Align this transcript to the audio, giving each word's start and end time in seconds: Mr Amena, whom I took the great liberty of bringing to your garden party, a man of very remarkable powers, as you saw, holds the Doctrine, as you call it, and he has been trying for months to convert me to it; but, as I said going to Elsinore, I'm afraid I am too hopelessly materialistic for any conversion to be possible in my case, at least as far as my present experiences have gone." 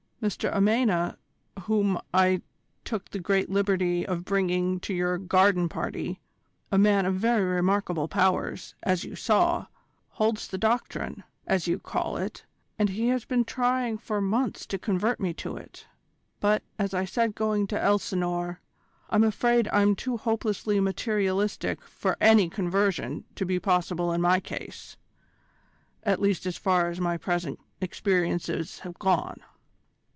Mr 0.21 0.51
Amena, 0.53 1.17
whom 1.63 1.97
I 2.13 2.43
took 2.85 3.09
the 3.09 3.17
great 3.17 3.49
liberty 3.49 4.05
of 4.05 4.23
bringing 4.23 4.79
to 4.81 4.93
your 4.93 5.17
garden 5.17 5.67
party, 5.67 6.19
a 6.71 6.77
man 6.77 7.07
of 7.07 7.15
very 7.15 7.43
remarkable 7.43 8.07
powers, 8.07 8.75
as 8.83 9.03
you 9.03 9.15
saw, 9.15 9.65
holds 10.09 10.47
the 10.47 10.59
Doctrine, 10.59 11.23
as 11.47 11.65
you 11.65 11.79
call 11.79 12.17
it, 12.17 12.45
and 12.77 12.89
he 12.89 13.07
has 13.07 13.25
been 13.25 13.43
trying 13.43 13.97
for 13.97 14.21
months 14.21 14.67
to 14.67 14.77
convert 14.77 15.19
me 15.19 15.33
to 15.33 15.57
it; 15.57 15.87
but, 16.39 16.61
as 16.77 16.93
I 16.93 17.03
said 17.03 17.33
going 17.33 17.65
to 17.65 17.81
Elsinore, 17.83 18.61
I'm 19.09 19.23
afraid 19.23 19.67
I 19.69 19.81
am 19.81 19.95
too 19.95 20.17
hopelessly 20.17 20.79
materialistic 20.79 21.81
for 21.81 22.15
any 22.21 22.47
conversion 22.47 23.23
to 23.33 23.43
be 23.43 23.59
possible 23.59 24.13
in 24.13 24.21
my 24.21 24.39
case, 24.39 24.97
at 26.03 26.21
least 26.21 26.45
as 26.45 26.57
far 26.57 26.89
as 26.91 27.01
my 27.01 27.17
present 27.17 27.59
experiences 27.79 28.81
have 28.81 28.99
gone." 28.99 29.39